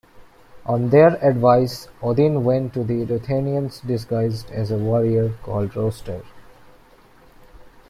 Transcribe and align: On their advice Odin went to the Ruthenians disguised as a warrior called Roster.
On 0.65 0.89
their 0.89 1.23
advice 1.23 1.87
Odin 2.01 2.43
went 2.43 2.73
to 2.73 2.83
the 2.83 3.05
Ruthenians 3.05 3.81
disguised 3.81 4.49
as 4.49 4.71
a 4.71 4.77
warrior 4.79 5.33
called 5.43 5.75
Roster. 5.75 6.23